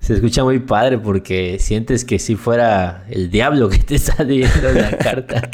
[0.00, 4.72] Se escucha muy padre porque sientes que si fuera el diablo que te está leyendo
[4.72, 5.50] la carta.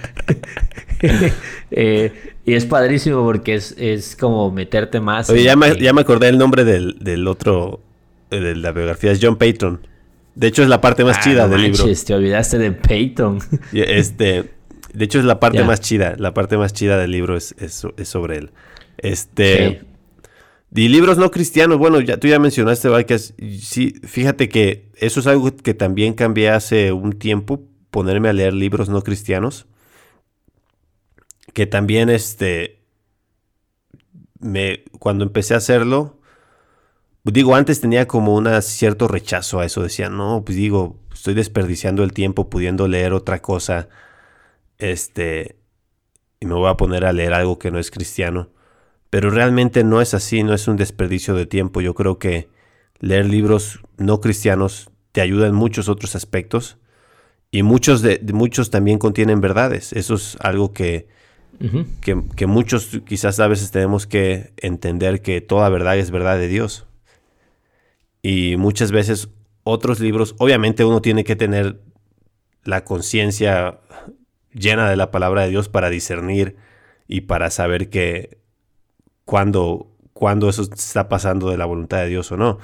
[1.73, 2.13] Eh,
[2.45, 5.31] y es padrísimo porque es, es como meterte más.
[5.31, 7.81] Oye, ya me, ya me acordé el nombre del, del otro,
[8.29, 9.87] de la biografía, es John Payton.
[10.35, 11.85] De hecho, es la parte más ah, chida del libro.
[11.85, 13.39] Te olvidaste de Peyton.
[13.73, 14.51] Este,
[14.93, 16.15] de hecho, es la parte más chida.
[16.19, 17.55] La parte más chida del libro es,
[18.05, 18.51] sobre él.
[18.99, 19.83] Este.
[20.73, 25.27] Y libros no cristianos, bueno, ya tú ya mencionaste, que sí, fíjate que eso es
[25.27, 29.67] algo que también cambié hace un tiempo, ponerme a leer libros no cristianos.
[31.53, 32.83] Que también, este,
[34.39, 36.21] me, cuando empecé a hacerlo,
[37.25, 39.83] digo, antes tenía como un cierto rechazo a eso.
[39.83, 43.89] Decía, no, pues digo, estoy desperdiciando el tiempo pudiendo leer otra cosa.
[44.81, 45.57] Este,
[46.41, 48.51] y me voy a poner a leer algo que no es cristiano.
[49.11, 51.81] Pero realmente no es así, no es un desperdicio de tiempo.
[51.81, 52.49] Yo creo que
[52.99, 56.79] leer libros no cristianos te ayuda en muchos otros aspectos.
[57.51, 59.93] Y muchos, de, muchos también contienen verdades.
[59.93, 61.09] Eso es algo que,
[62.01, 66.47] que, que muchos quizás a veces tenemos que entender que toda verdad es verdad de
[66.47, 66.87] Dios.
[68.23, 69.29] Y muchas veces
[69.65, 71.81] otros libros, obviamente uno tiene que tener
[72.65, 73.81] la conciencia
[74.53, 76.57] llena de la palabra de Dios para discernir
[77.09, 78.39] y para saber que
[79.25, 82.59] cuando, cuando eso está pasando de la voluntad de Dios o no.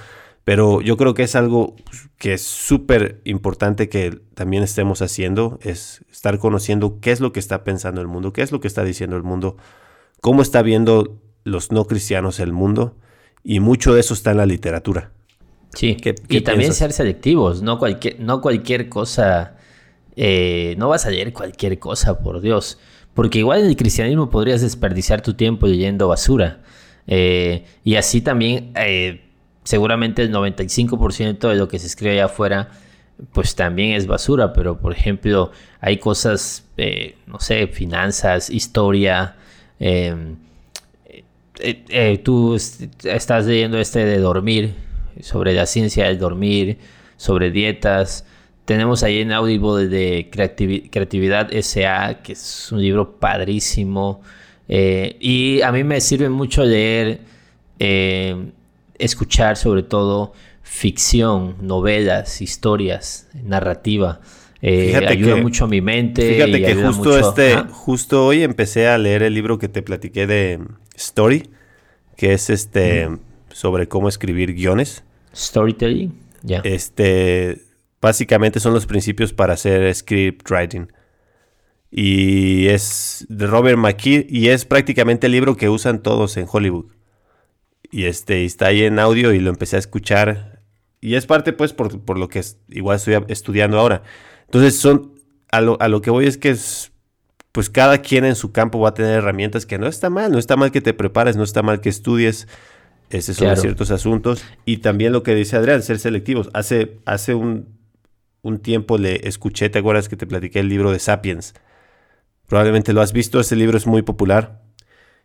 [0.45, 1.75] Pero yo creo que es algo
[2.19, 7.41] que es súper importante que también estemos haciendo, es estar conociendo qué es lo que
[7.41, 9.57] está pensando el mundo, qué es lo que está diciendo el mundo,
[10.21, 12.97] cómo está viendo los no cristianos el mundo,
[13.43, 15.11] y mucho de eso está en la literatura.
[15.75, 15.97] Sí,
[16.29, 19.57] y también ser selectivos, no cualquier, no cualquier cosa,
[20.17, 22.79] eh, no vas a leer cualquier cosa, por Dios.
[23.15, 26.61] Porque igual en el cristianismo podrías desperdiciar tu tiempo leyendo basura.
[27.07, 29.23] Eh, y así también, eh,
[29.65, 32.71] seguramente el 95% de lo que se escribe allá afuera,
[33.33, 34.53] pues también es basura.
[34.53, 36.65] Pero, por ejemplo, hay cosas,
[37.27, 39.37] no sé, finanzas, historia.
[42.23, 42.57] tú
[43.05, 44.75] estás leyendo este de dormir
[45.21, 46.79] sobre la ciencia del dormir,
[47.17, 48.25] sobre dietas.
[48.67, 54.21] Tenemos ahí en Audible de Creatividad S.A., que es un libro padrísimo.
[54.69, 57.21] Eh, y a mí me sirve mucho leer,
[57.79, 58.35] eh,
[58.99, 64.21] escuchar sobre todo ficción, novelas, historias, narrativa.
[64.61, 66.35] Eh, ayuda mucho a mi mente.
[66.35, 70.59] Fíjate que justo, este, justo hoy empecé a leer el libro que te platiqué de
[70.97, 71.51] Story,
[72.17, 73.09] que es este
[73.53, 75.05] sobre cómo escribir guiones.
[75.33, 76.63] Storytelling, ya.
[76.65, 77.66] Este,
[78.07, 80.93] básicamente son los principios para hacer script writing.
[81.91, 86.87] Y es de Robert McKee y es prácticamente el libro que usan todos en Hollywood.
[87.91, 90.63] Y este está ahí en audio y lo empecé a escuchar.
[91.01, 94.05] Y es parte pues por, lo que igual estoy estudiando ahora.
[94.45, 95.15] Entonces son,
[95.51, 96.93] a lo, a lo que voy es que es,
[97.51, 100.39] pues cada quien en su campo va a tener herramientas que no está mal, no
[100.39, 102.47] está mal que te prepares, no está mal que estudies.
[103.11, 104.45] Esos son ciertos asuntos.
[104.65, 106.51] Y también lo que dice Adrián, ser selectivos.
[106.53, 107.76] Hace, hace un,
[108.47, 111.53] un tiempo le escuché, ¿te acuerdas que te platiqué el libro de Sapiens?
[112.47, 114.63] Probablemente lo has visto, este libro es muy popular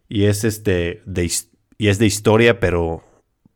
[0.10, 1.32] y es este de,
[1.78, 3.04] y es de historia, pero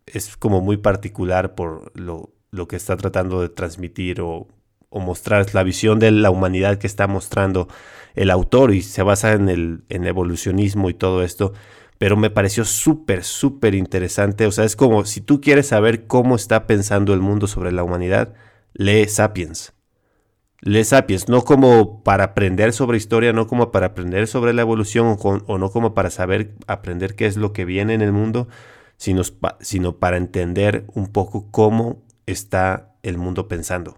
[0.05, 4.47] es como muy particular por lo, lo que está tratando de transmitir o,
[4.89, 7.67] o, mostrar la visión de la humanidad que está mostrando
[8.13, 11.53] el autor y se basa en el en evolucionismo y todo esto.
[11.97, 14.45] Pero me pareció súper, súper interesante.
[14.45, 17.83] O sea, es como si tú quieres saber cómo está pensando el mundo sobre la
[17.83, 18.35] humanidad,
[18.75, 19.73] lee Sapiens.
[20.61, 25.17] Lee Sapiens, no como para aprender sobre historia, no como para aprender sobre la evolución
[25.21, 28.47] o, no como para saber, aprender qué es lo que viene en el mundo,
[28.97, 29.21] sino,
[29.59, 33.97] sino para entender un poco cómo está el mundo pensando.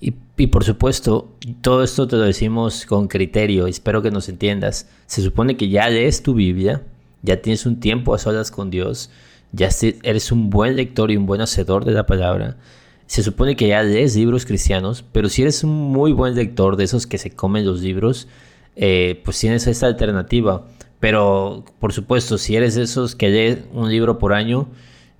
[0.00, 4.88] Y, y, por supuesto, todo esto te lo decimos con criterio, espero que nos entiendas.
[5.06, 6.82] Se supone que ya lees tu Biblia,
[7.22, 9.10] ya tienes un tiempo a solas con Dios,
[9.52, 9.70] ya
[10.02, 12.58] eres un buen lector y un buen hacedor de la palabra
[13.06, 16.84] se supone que ya lees libros cristianos, pero si eres un muy buen lector de
[16.84, 18.28] esos que se comen los libros,
[18.76, 20.66] eh, pues tienes esta alternativa.
[21.00, 24.68] Pero, por supuesto, si eres de esos que lee un libro por año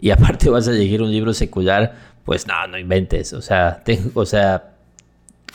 [0.01, 1.94] y aparte vas a elegir un libro secular,
[2.25, 3.33] pues no, no inventes.
[3.33, 3.83] O sea,
[4.14, 4.75] o sea,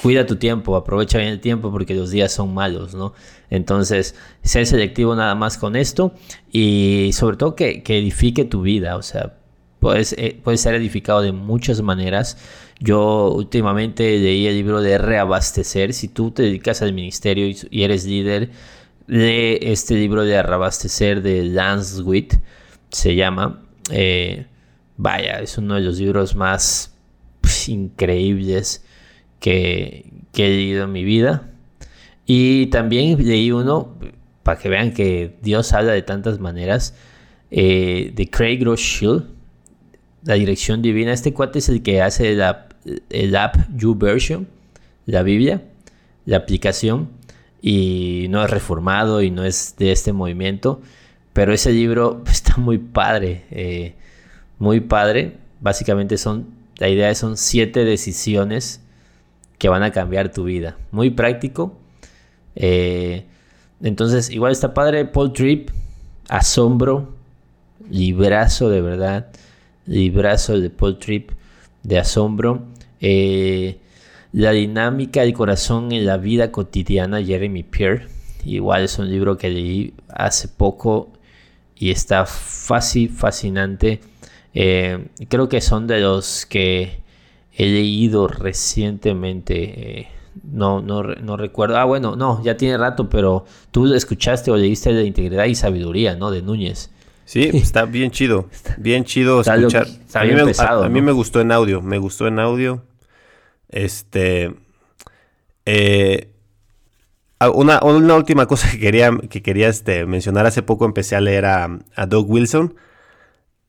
[0.02, 3.13] cuida tu tiempo, aprovecha bien el tiempo porque los días son malos, ¿no?
[3.50, 6.13] Entonces, sé selectivo nada más con esto
[6.52, 9.38] y sobre todo que, que edifique tu vida, o sea,
[9.80, 12.38] puedes, eh, ser edificado de muchas maneras.
[12.80, 15.94] Yo últimamente leí el libro de Reabastecer.
[15.94, 18.52] Si tú te dedicas al ministerio y, eres líder,
[19.08, 22.36] lee este libro de Reabastecer de Lance Witt.
[22.92, 23.63] Se llama.
[23.92, 24.46] Eh,
[24.98, 26.94] vaya, es uno de los libros más
[27.42, 28.86] pues, increíbles
[29.39, 31.50] que, que he leído en mi vida.
[32.26, 33.96] Y también leí uno,
[34.44, 36.94] para que vean que Dios habla de tantas maneras,
[37.50, 39.38] eh, de Craig Rothschild
[40.24, 41.14] la dirección divina.
[41.14, 42.74] Este cuate es el que hace el app,
[43.10, 44.48] el app YouVersion,
[45.06, 45.64] la Biblia,
[46.26, 47.10] la aplicación,
[47.62, 50.82] y no es reformado y no es de este movimiento,
[51.34, 53.96] pero ese libro está muy padre, eh,
[54.58, 55.38] muy padre.
[55.62, 58.82] Básicamente son, la idea son siete decisiones
[59.58, 60.78] que van a cambiar tu vida.
[60.92, 61.78] Muy práctico.
[62.56, 63.26] Eh,
[63.82, 65.70] entonces, igual está padre Paul Tripp,
[66.30, 67.14] Asombro,
[67.90, 69.32] librazo de verdad
[69.89, 71.32] librazo de Paul Tripp
[71.84, 72.67] de asombro.
[73.02, 73.80] Eh,
[74.32, 78.08] la dinámica del corazón en la vida cotidiana, Jeremy Pierre.
[78.45, 81.10] Igual es un libro que leí hace poco
[81.75, 83.99] y está fácil, fascinante.
[84.54, 86.99] Eh, creo que son de los que
[87.54, 89.99] he leído recientemente.
[89.99, 90.08] Eh,
[90.43, 91.78] no, no, no, recuerdo.
[91.78, 96.15] Ah, bueno, no, ya tiene rato, pero tú escuchaste o leíste de Integridad y Sabiduría,
[96.15, 96.30] ¿no?
[96.30, 96.91] De Núñez.
[97.30, 98.50] Sí, está bien chido.
[98.80, 99.86] Bien chido escuchar.
[100.15, 101.80] a, mí me, a, mí me, gustó en audio.
[101.80, 102.84] Me gustó en audio.
[103.68, 104.56] Este.
[105.63, 106.32] Eh,
[107.54, 110.48] una, una, última cosa que quería, que quería este, mencionar.
[110.48, 112.74] Hace poco empecé a leer a, Doug Wilson.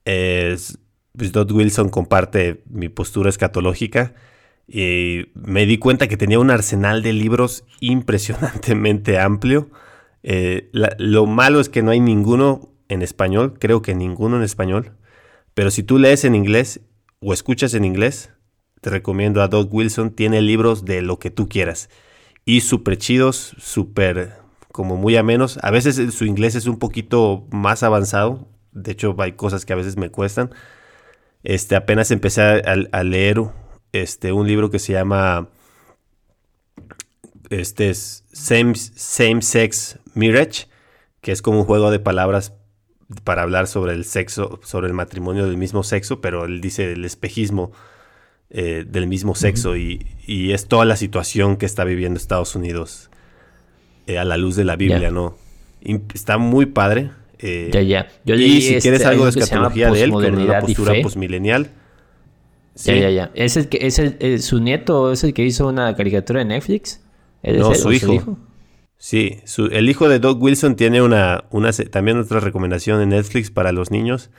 [0.03, 4.15] pues Doug Wilson comparte mi postura escatológica.
[4.67, 9.69] Y me di cuenta que tenía un arsenal de libros impresionantemente amplio.
[10.23, 14.91] Eh, lo malo es que no hay ninguno en español, creo que ninguno en español,
[15.53, 16.81] pero si tú lees en inglés
[17.19, 18.31] o escuchas en inglés,
[18.81, 21.89] te recomiendo a Doug Wilson, tiene libros de lo que tú quieras
[22.45, 24.33] y súper chidos, súper
[24.71, 25.59] como muy amenos.
[25.61, 29.77] A veces su inglés es un poquito más avanzado, de hecho hay cosas que a
[29.77, 30.51] veces me cuestan.
[31.43, 33.41] Este, apenas empecé a, leer
[33.93, 35.49] este, un libro que se llama
[37.49, 40.67] este Same, Same Sex Marriage,
[41.21, 42.53] que es como un juego de palabras
[43.23, 47.05] para hablar sobre el sexo, sobre el matrimonio del mismo sexo, pero él dice el
[47.05, 47.71] espejismo
[48.49, 53.09] eh, del mismo sexo y, es toda la situación que está viviendo Estados Unidos
[54.07, 55.35] eh, a la luz de la Biblia, ¿no?
[56.13, 57.11] está muy padre.
[57.39, 58.07] Eh, ya, ya.
[58.23, 61.69] Yo y si quieres este, algo de escatología de él, con una postura posmilenial.
[62.75, 63.31] Ya, ya, ya.
[63.33, 67.01] ¿Es, el que, es el, su nieto es el que hizo una caricatura de Netflix?
[67.43, 68.37] no, su, hijo?
[69.03, 69.39] Sí,
[69.71, 73.89] el hijo de Doug Wilson tiene una, una, también otra recomendación en Netflix para los
[73.89, 74.29] niños.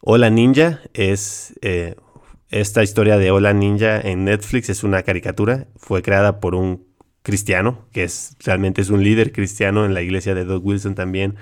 [0.00, 1.96] Hola Ninja es eh,
[2.48, 5.66] esta historia de Hola Ninja en Netflix es una caricatura.
[5.74, 6.86] Fue creada por un
[7.24, 11.34] cristiano que es realmente es un líder cristiano en la iglesia de Doug Wilson también.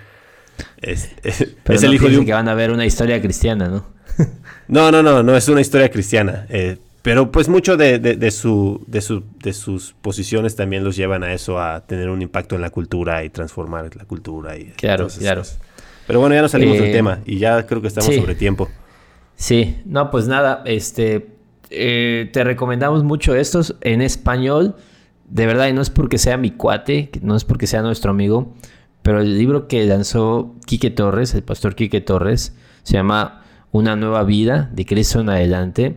[0.79, 1.11] Es,
[1.67, 3.87] el hijo de que van a ver una historia cristiana, ¿no?
[4.69, 6.47] no, no, no, no es una historia cristiana.
[6.49, 11.23] Eh, pero pues mucho de, de, su, de, su, de sus posiciones también los llevan
[11.23, 14.59] a eso, a tener un impacto en la cultura y transformar la cultura.
[14.59, 15.43] Y claro, claro.
[16.09, 18.69] Pero bueno, ya nos salimos del eh, tema y ya creo que estamos sobre tiempo.
[19.37, 21.29] Sí, no, pues nada, este,
[21.71, 24.75] eh, te recomendamos mucho estos en español.
[25.29, 28.53] De verdad, y no es porque sea mi cuate, no es porque sea nuestro amigo,
[29.03, 34.25] pero el libro que lanzó Quique Torres, el pastor Quique Torres, se llama Una nueva
[34.25, 35.95] vida, de Cristo en adelante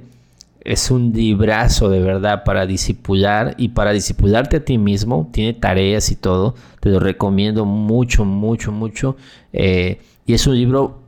[0.62, 5.30] es un librazo de verdad para disipular y para disipularte a ti mismo.
[5.32, 6.56] Tiene tareas y todo.
[6.80, 9.16] Te lo recomiendo mucho, mucho, mucho.
[9.54, 11.02] Eh, y es un libro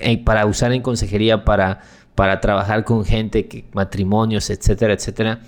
[0.00, 1.80] eh, para usar en consejería, para,
[2.14, 5.40] para trabajar con gente, que, matrimonios, etcétera, etcétera.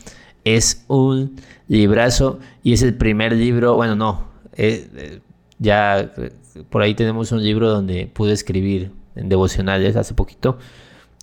[0.45, 1.37] Es un
[1.67, 5.21] librazo y es el primer libro, bueno, no, eh,
[5.59, 6.11] ya
[6.71, 10.59] por ahí tenemos un libro donde pude escribir en devocionales hace poquito,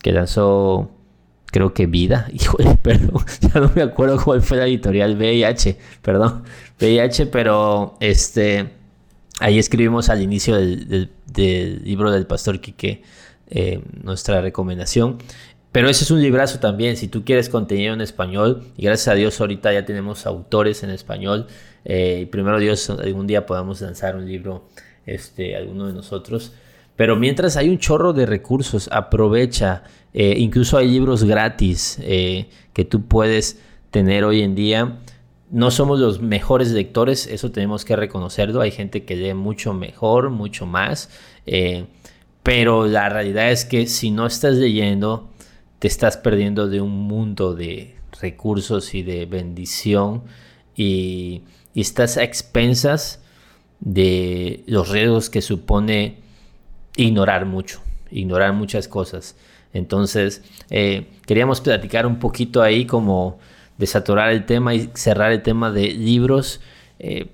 [0.02, 0.92] que lanzó
[1.56, 6.44] creo que Vida, híjole, perdón, ya no me acuerdo cuál fue la editorial VIH, perdón,
[6.82, 8.72] VIH, pero este,
[9.40, 11.10] ahí escribimos al inicio del,
[11.86, 13.04] libro del pastor Quique
[13.50, 15.18] eh, nuestra recomendación.
[15.72, 19.16] Pero ese es un librazo también, si tú quieres contenido en español, y gracias a
[19.16, 21.48] Dios ahorita ya tenemos autores en español,
[21.86, 24.68] eh, primero Dios algún día podamos lanzar un libro,
[25.06, 26.52] este, alguno de nosotros.
[26.96, 29.84] Pero mientras hay un chorro de recursos, aprovecha.
[30.14, 33.60] Eh, incluso hay libros gratis eh, que tú puedes
[33.92, 35.00] tener hoy en día.
[35.52, 38.62] No somos los mejores lectores, eso tenemos que reconocerlo.
[38.62, 41.10] Hay gente que lee mucho mejor, mucho más.
[41.46, 41.86] Eh,
[42.44, 45.30] pero la realidad es que si no estás leyendo,
[45.80, 50.24] te estás perdiendo de un mundo de recursos y de bendición.
[50.78, 51.44] Y,
[51.74, 53.22] y estás a expensas
[53.82, 56.25] de los riesgos que supone
[56.96, 57.82] ignorar mucho,
[58.12, 59.36] ignorar muchas cosas.
[59.74, 63.40] Entonces, eh, queríamos platicar un poquito ahí como
[63.78, 66.62] desaturar el tema y cerrar el tema de libros.
[67.00, 67.32] Eh,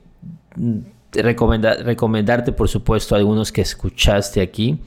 [1.14, 4.80] recomendarte, por supuesto, algunos que escuchaste aquí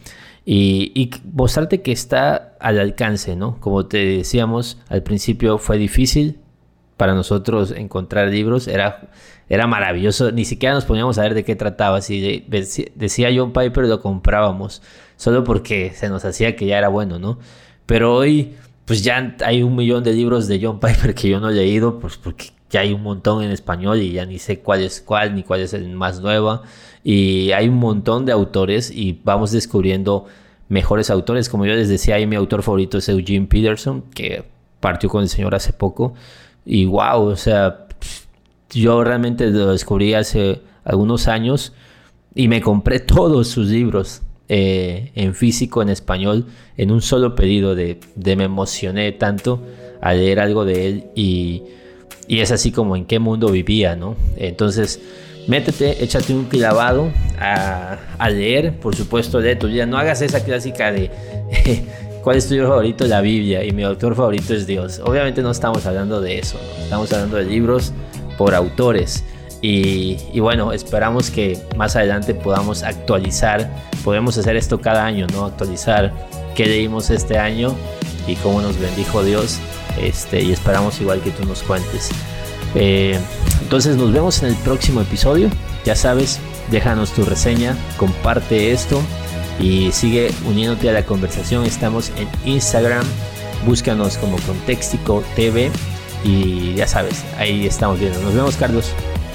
[0.45, 3.61] y, y, mostrarte que está al alcance, ¿no?
[3.61, 6.39] Como te decíamos, al principio fue difícil
[6.97, 9.09] para nosotros encontrar libros, era
[9.49, 10.33] era maravilloso.
[10.33, 12.01] Ni siquiera nos poníamos a ver de qué trataba.
[12.01, 12.45] Si
[12.95, 14.83] decía John Piper, lo comprábamos.
[15.17, 17.39] Solo porque se nos hacía que ya era bueno, ¿no?
[17.87, 21.51] Pero hoy, pues ya hay un millón de libros de John Piper que yo no
[21.51, 24.83] he leído, pues porque ya hay un montón en español y ya ni sé cuál
[24.83, 26.63] es cuál, ni cuál es el más nuevo.
[27.05, 30.27] Y hay un montón de autores y vamos descubriendo
[30.69, 31.49] mejores autores.
[31.49, 34.45] Como yo les decía, ahí mi autor favorito es Eugene Peterson, que
[34.81, 36.15] partió con el Señor hace poco.
[36.67, 37.87] Y wow, o sea,
[38.71, 41.73] yo realmente lo descubrí hace algunos años
[42.35, 46.47] y me compré todos sus libros eh, en físico, en español,
[46.77, 49.63] en un solo pedido de, me emocioné tanto
[50.03, 51.63] a leer algo de él y,
[52.29, 54.17] es así como en qué mundo vivía, ¿no?
[54.37, 55.01] Entonces,
[55.47, 57.99] métete, échate un clavado a,
[58.31, 59.85] leer, por supuesto, de tu vida.
[59.85, 61.11] No hagas esa clásica de
[62.25, 65.01] cuál es tu libro favorito, la Biblia, y mi autor favorito es Dios.
[65.05, 67.93] Obviamente no estamos hablando de eso, estamos hablando de libros
[68.39, 69.23] por autores.
[69.61, 73.71] Y, bueno, esperamos que más adelante podamos actualizar,
[74.05, 75.47] podemos hacer esto cada año, ¿no?
[75.47, 76.13] Actualizar
[76.55, 77.75] qué leímos este año
[78.27, 79.59] y cómo nos bendijo Dios.
[79.99, 82.11] Este, y esperamos igual que tú nos cuentes.
[82.75, 83.19] Eh,
[83.63, 85.49] entonces nos vemos en el próximo episodio.
[85.87, 89.01] Ya sabes, déjanos tu reseña, comparte esto
[89.59, 91.65] y sigue uniéndote a la conversación.
[91.65, 93.05] Estamos en Instagram,
[93.67, 95.71] búscanos como Contextico TV
[96.25, 98.21] y ya sabes, ahí estamos viendo.
[98.21, 98.93] Nos vemos, Carlos.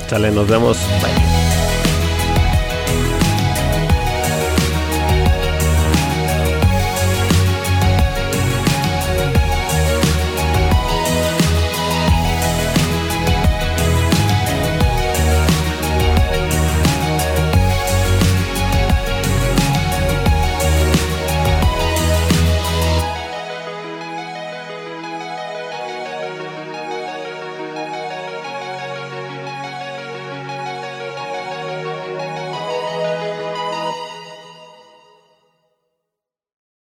[0.09, 0.77] Sale, nos vemos.
[1.01, 1.48] Bye.